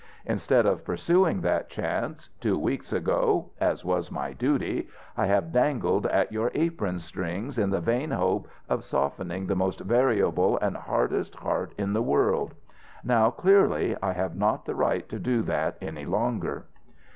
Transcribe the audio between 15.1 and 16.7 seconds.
do that any longer."